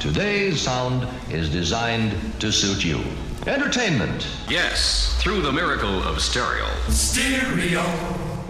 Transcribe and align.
Today's 0.00 0.60
sound 0.60 1.06
is 1.30 1.48
designed 1.48 2.12
to 2.40 2.50
suit 2.50 2.84
you. 2.84 3.00
Entertainment. 3.46 4.26
Yes, 4.48 5.16
through 5.22 5.40
the 5.40 5.52
miracle 5.52 6.02
of 6.02 6.20
stereo. 6.20 6.66
Stereo. 6.88 7.82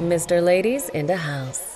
Mr. 0.01 0.43
Ladies 0.43 0.89
in 0.89 1.07
the 1.07 1.17
house. 1.17 1.74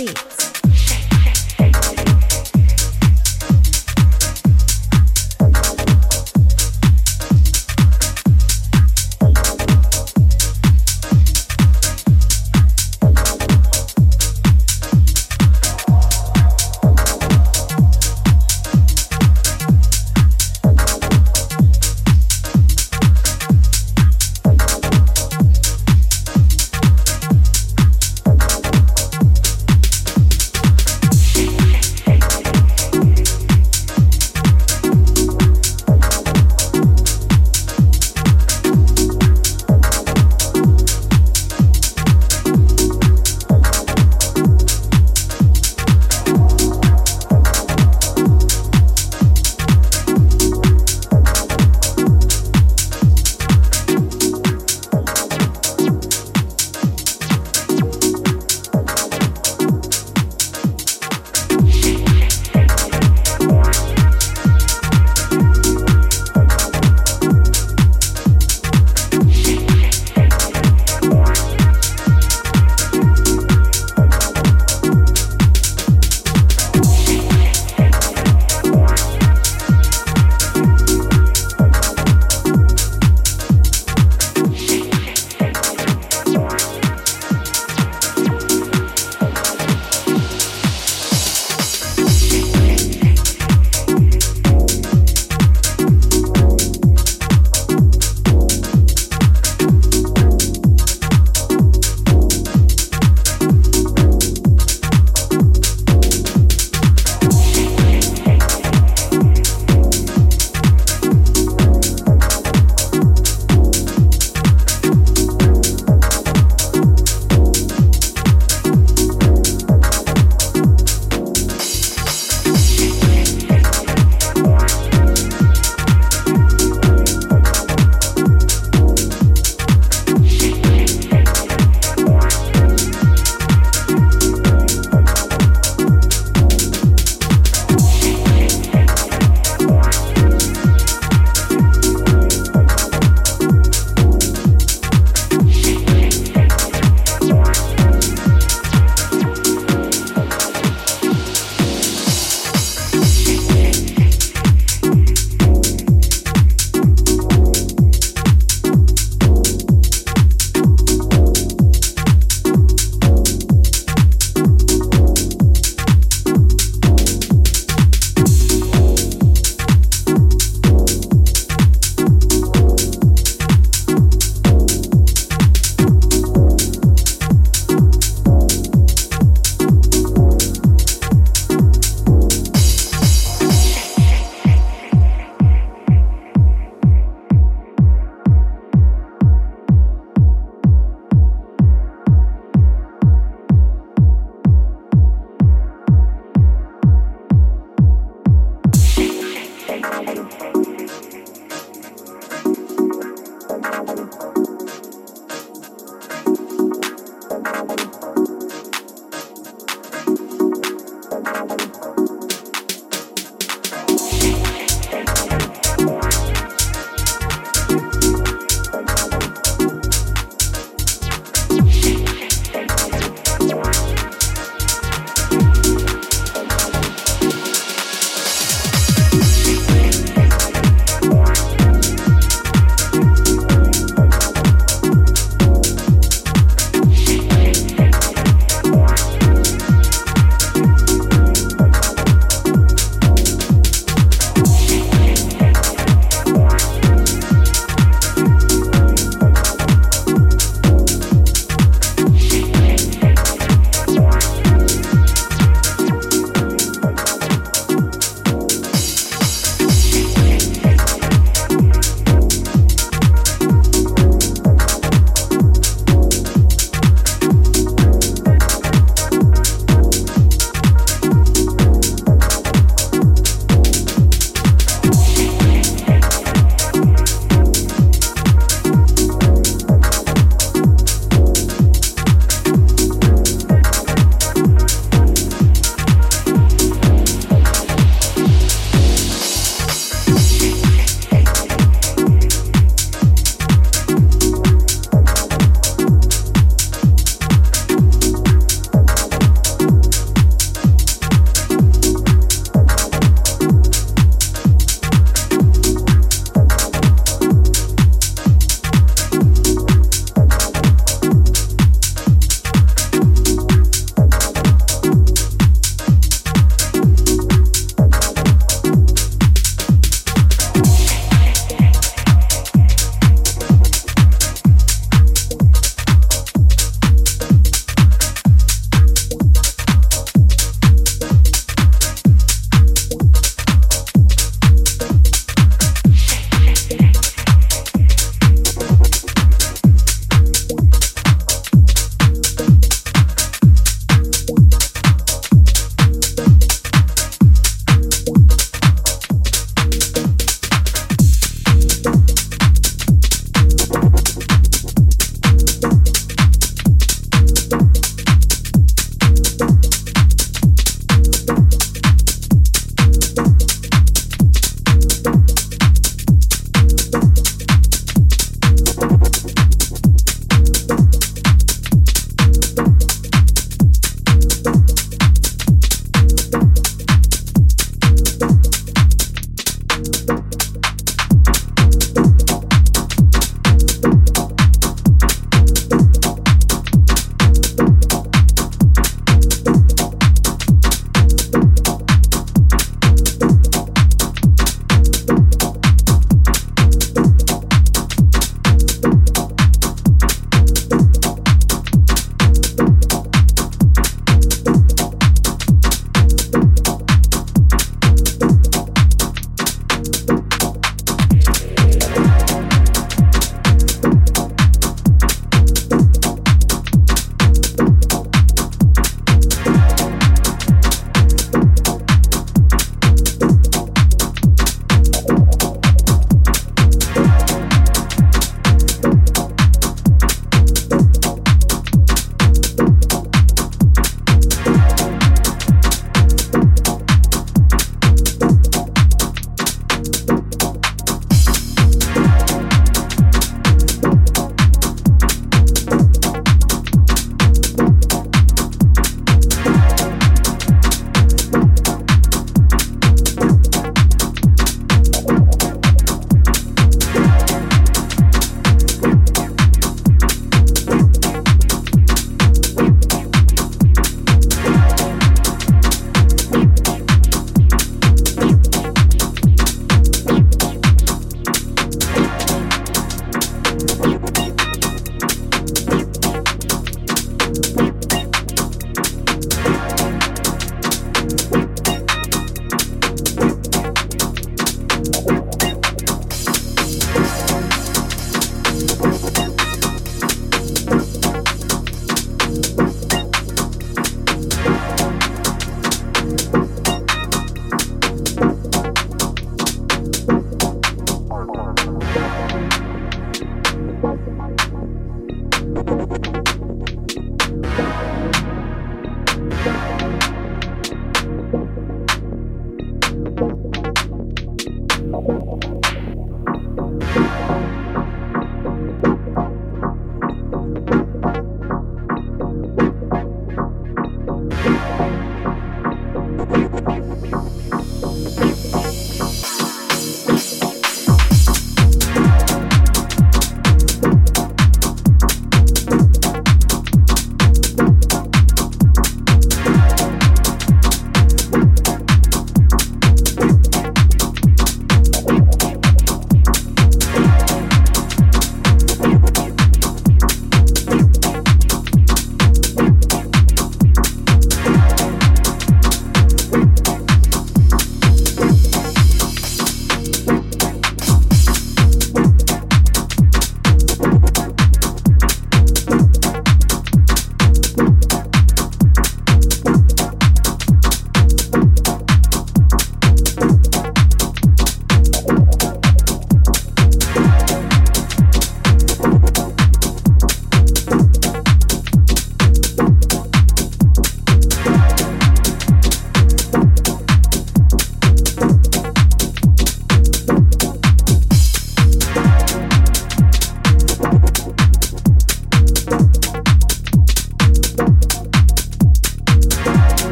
beat. 0.00 0.29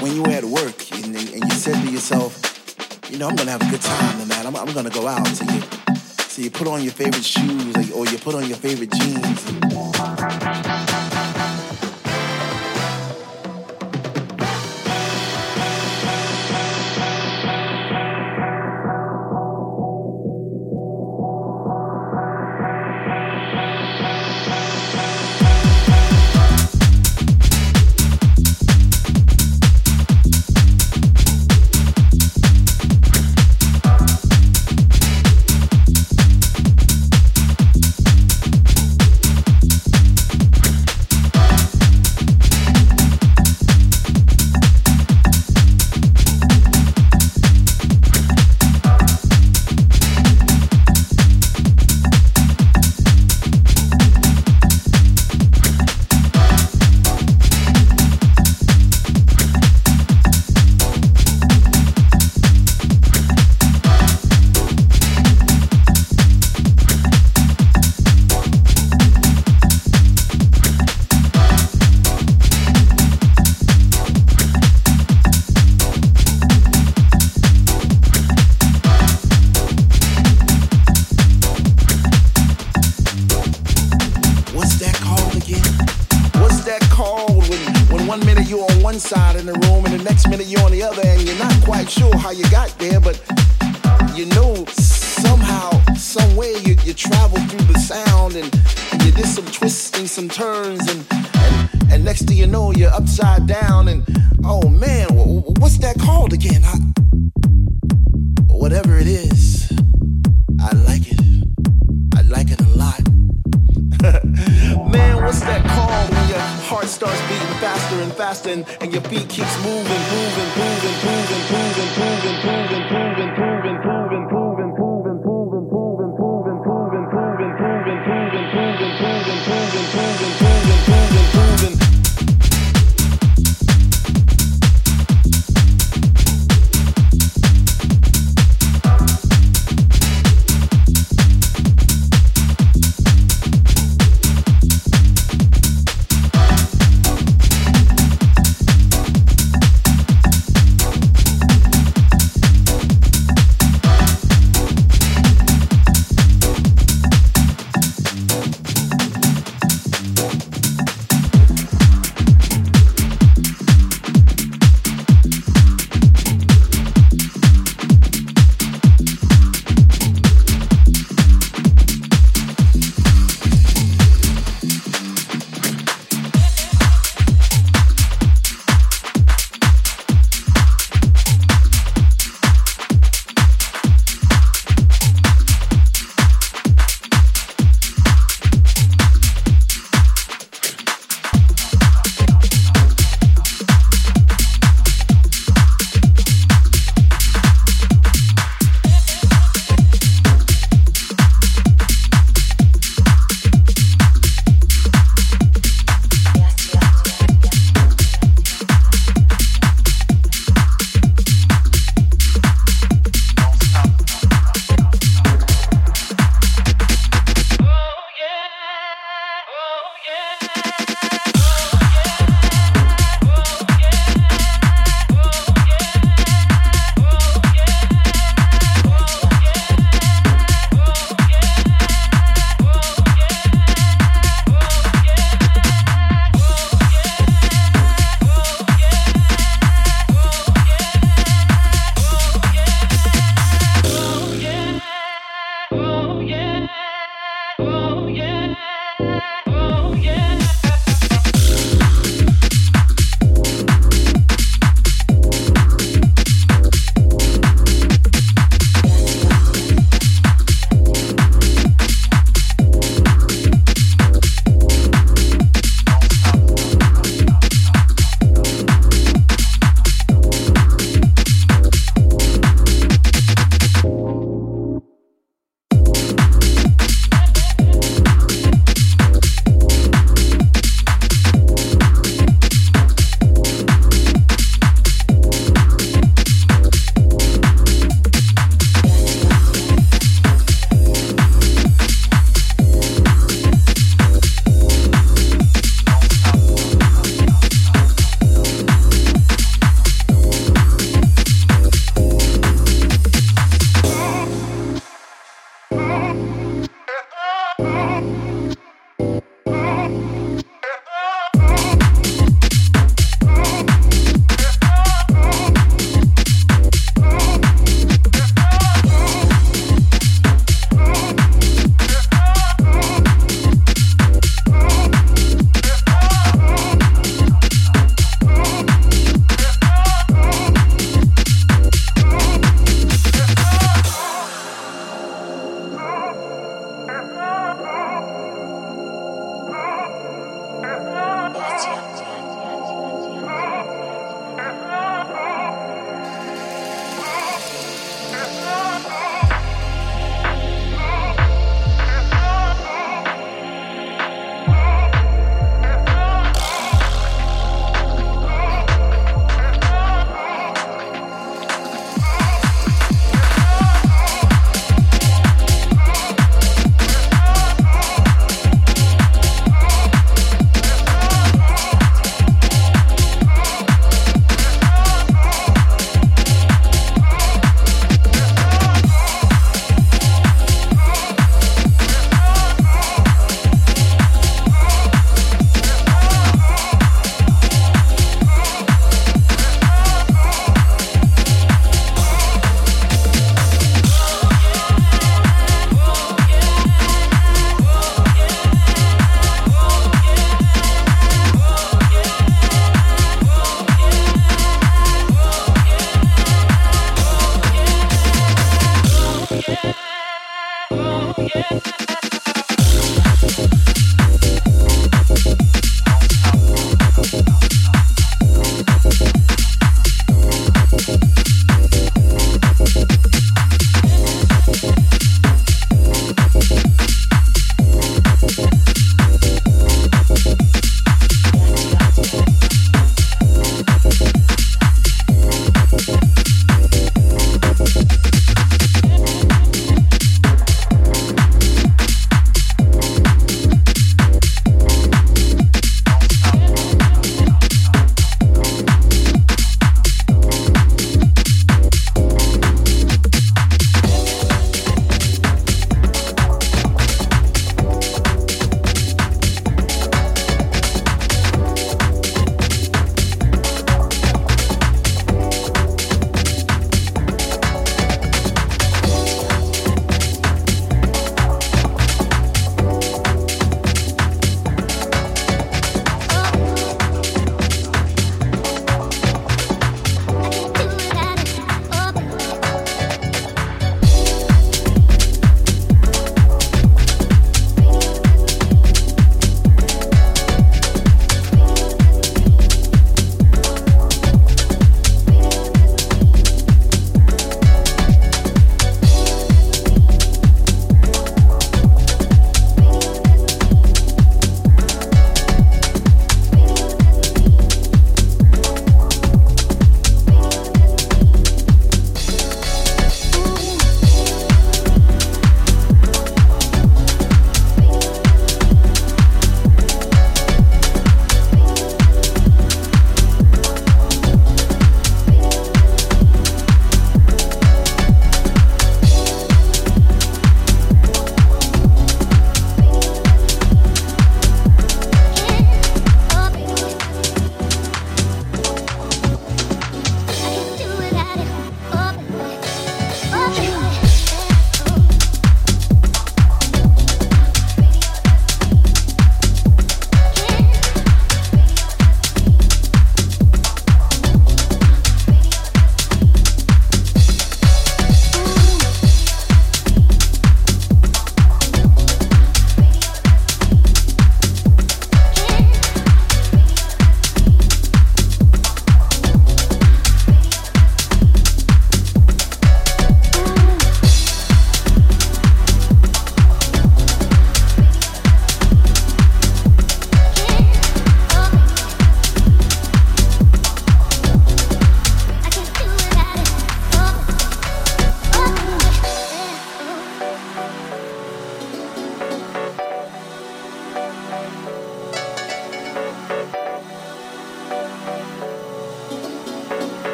When 0.00 0.14
you 0.14 0.22
were 0.22 0.30
at 0.30 0.44
work 0.44 0.90
and, 0.92 1.16
and 1.16 1.44
you 1.44 1.50
said 1.50 1.74
to 1.84 1.90
yourself, 1.90 2.40
you 3.10 3.18
know, 3.18 3.28
I'm 3.28 3.36
gonna 3.36 3.50
have 3.50 3.62
a 3.62 3.70
good 3.70 3.80
time 3.80 4.20
tonight. 4.20 4.46
I'm, 4.46 4.56
I'm 4.56 4.72
gonna 4.72 4.90
go 4.90 5.06
out. 5.06 5.26
So 5.26 5.44
you, 5.52 5.60
so 6.28 6.42
you 6.42 6.50
put 6.50 6.66
on 6.68 6.82
your 6.82 6.92
favorite 6.92 7.24
shoes 7.24 7.90
or 7.92 8.06
you 8.06 8.18
put 8.18 8.34
on 8.34 8.46
your 8.46 8.58
favorite 8.58 8.92
jeans. 8.92 9.44
game 9.44 10.17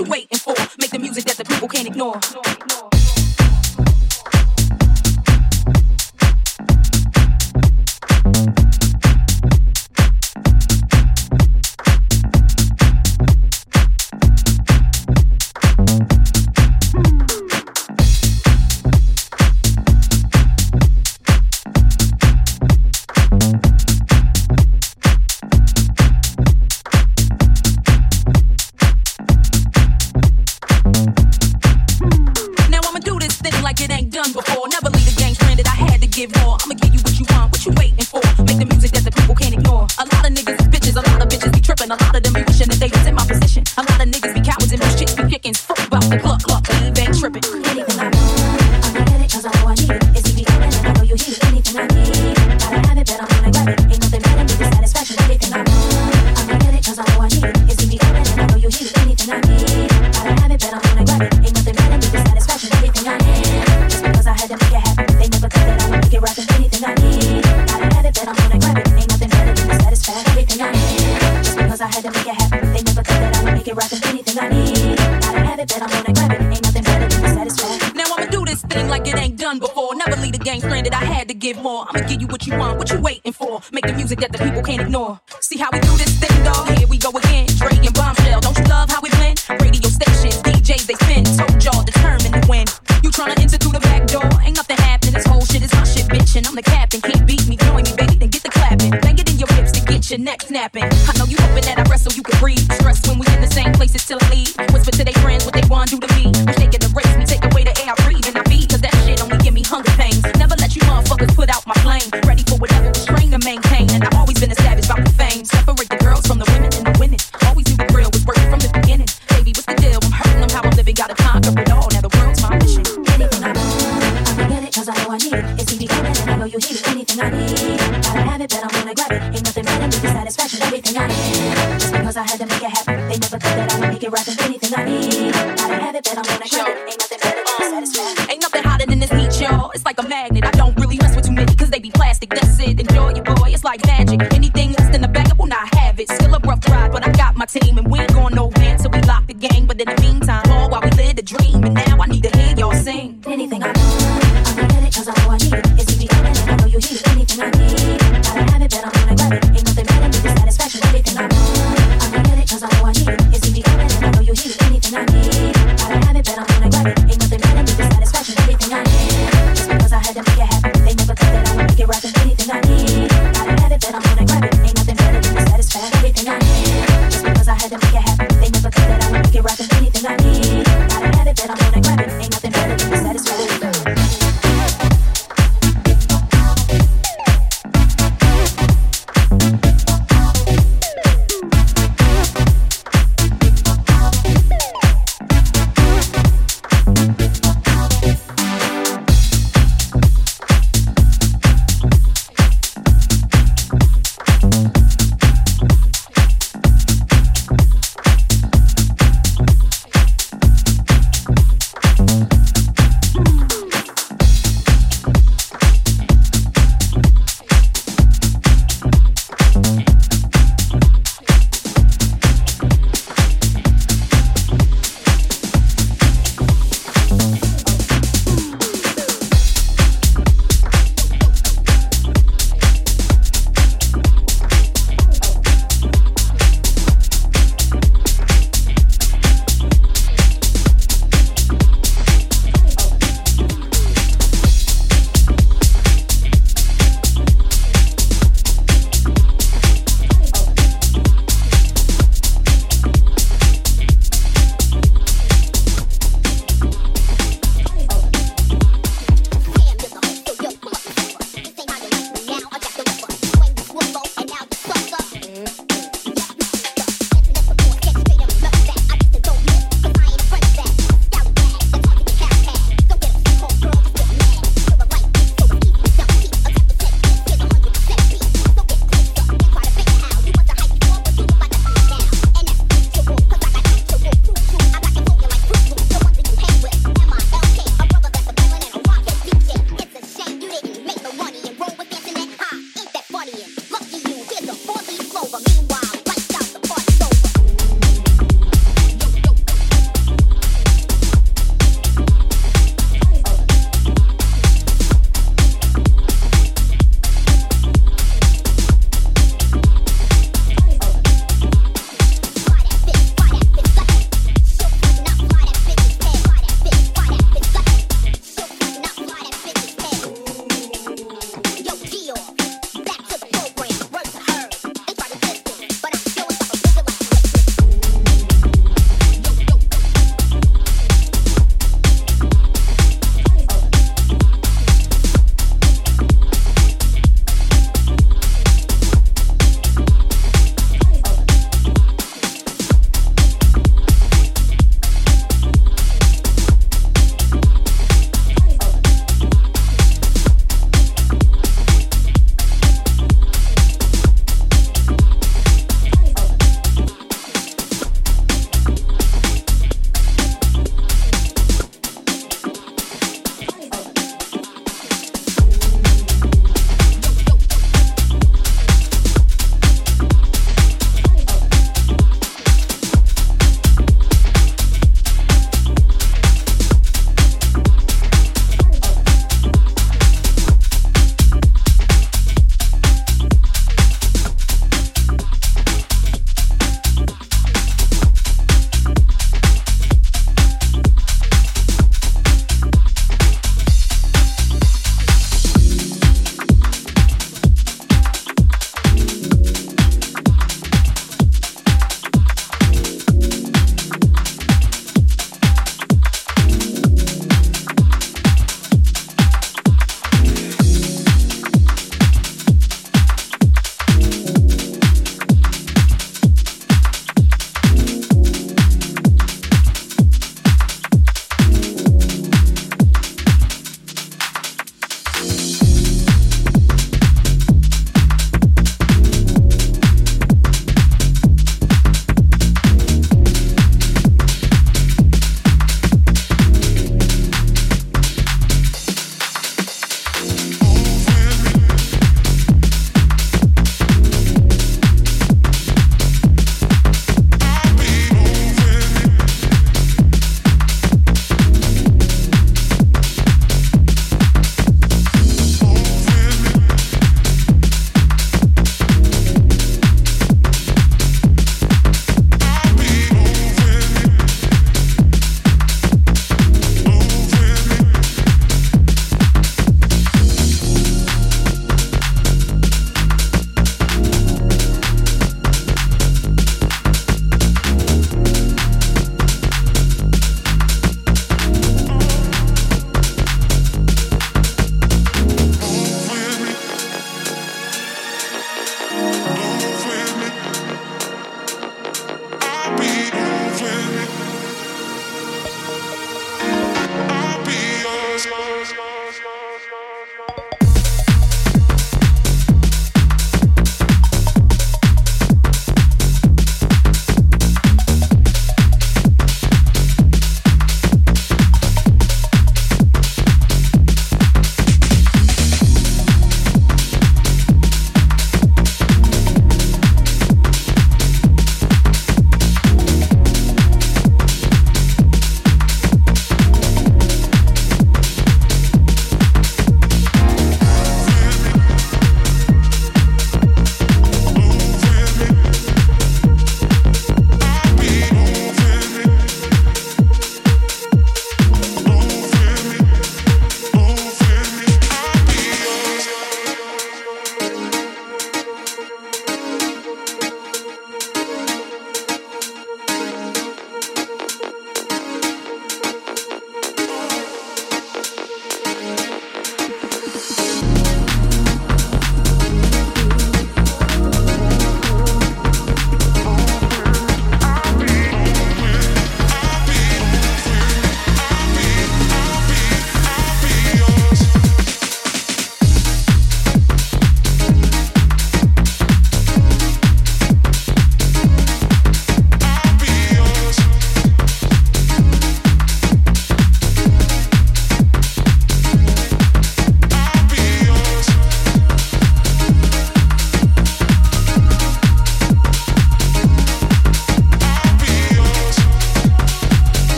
what 0.00 0.06
you 0.06 0.10
waiting 0.10 0.38
for. 0.38 0.54
Make 0.78 0.90
the 0.90 0.98
music 0.98 1.24
that 1.24 1.36
the 1.36 1.44
people 1.44 1.68
can't 1.68 1.86
ignore. 1.86 2.95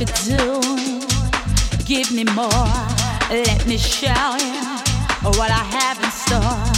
You 0.00 0.06
do. 0.06 0.60
Give 1.84 2.12
me 2.12 2.22
more. 2.24 2.48
Let 3.30 3.66
me 3.66 3.78
show 3.78 4.36
you 4.38 4.78
what 5.36 5.50
I 5.50 5.64
have 5.74 5.98
in 6.02 6.10
store. 6.10 6.77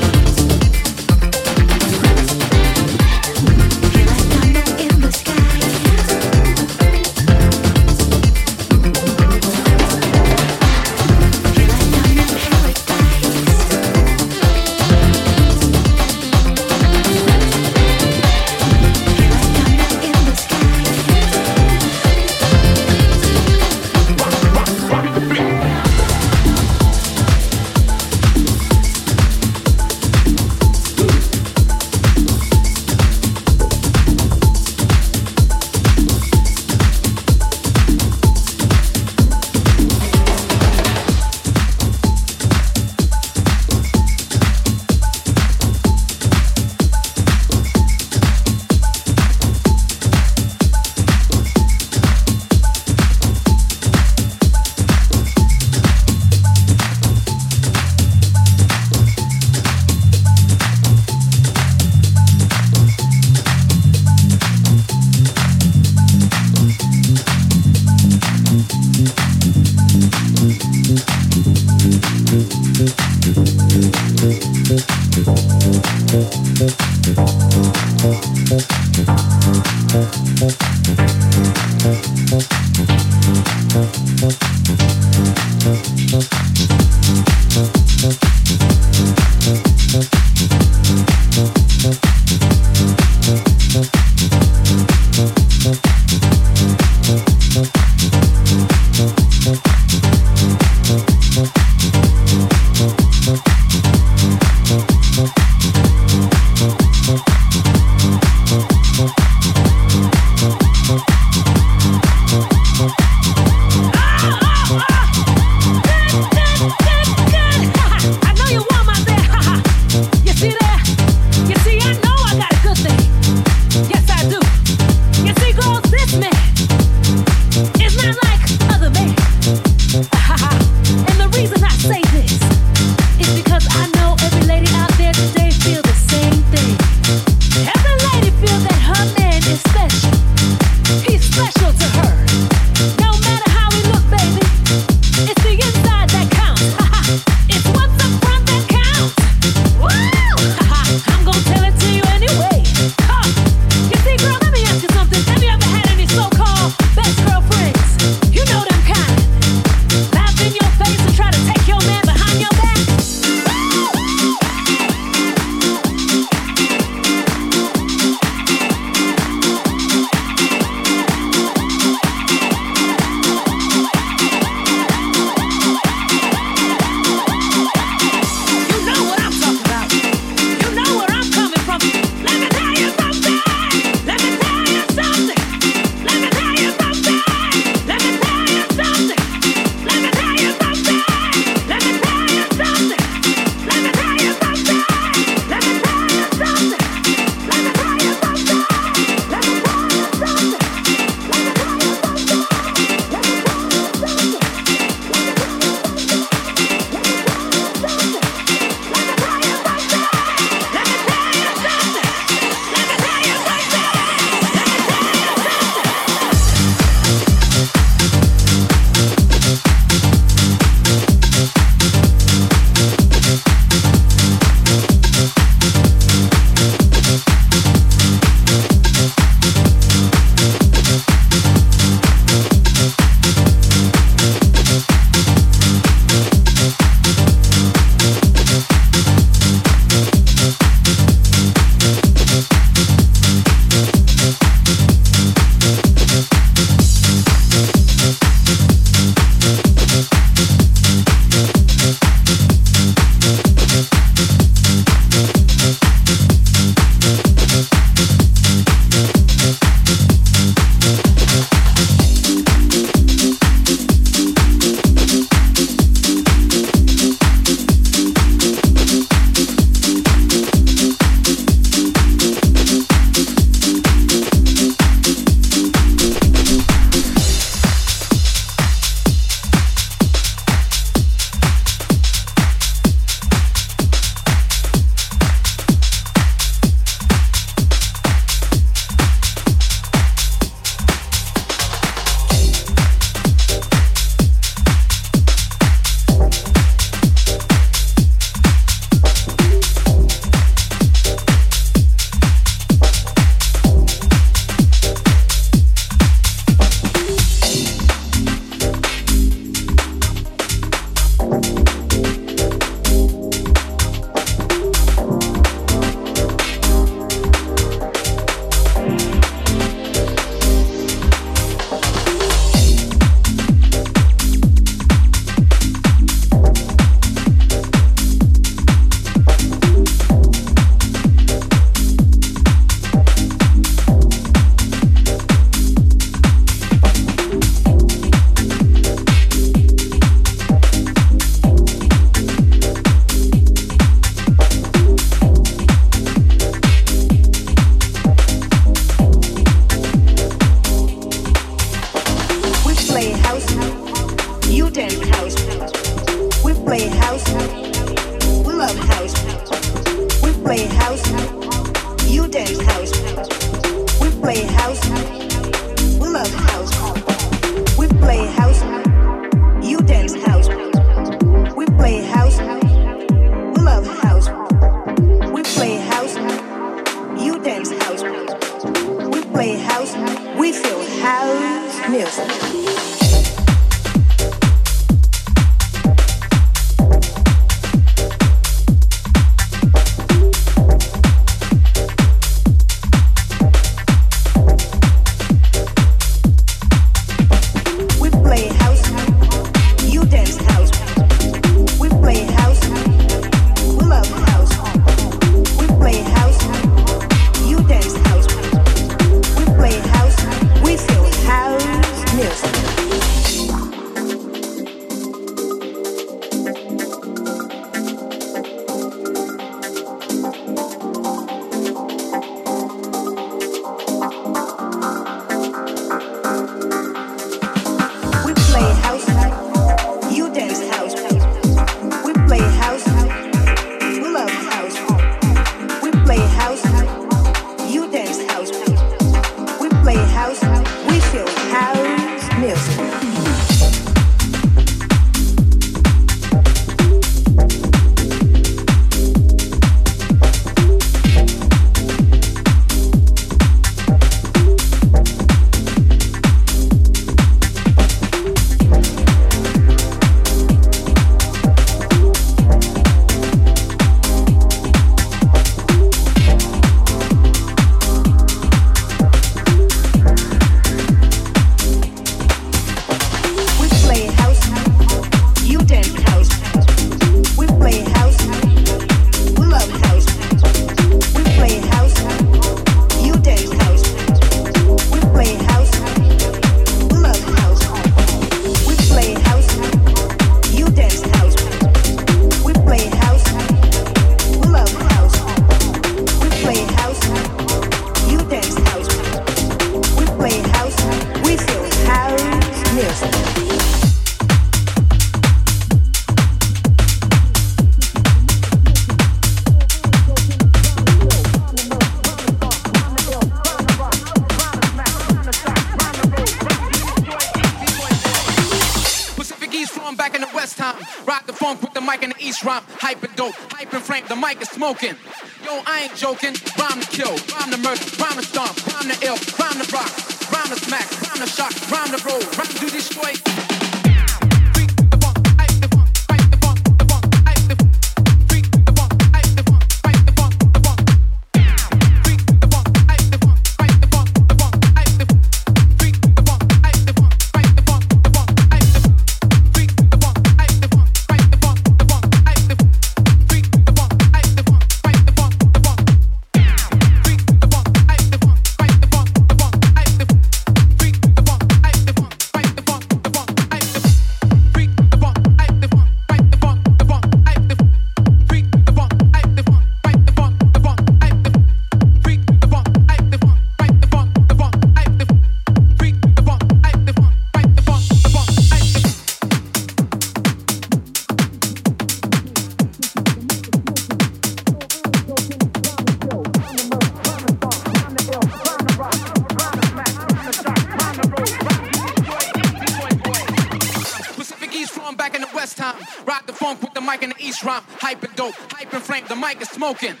Smoking. 599.61 600.00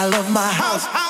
I 0.00 0.06
love 0.06 0.30
my 0.30 0.46
house. 0.46 1.07